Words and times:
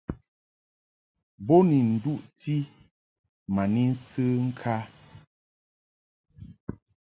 Bo 1.45 1.55
ni 1.69 1.79
nduʼti 1.93 2.55
ma 3.53 3.63
ni 3.73 3.83
nsə 3.93 4.23
ŋkǎ. 4.47 4.75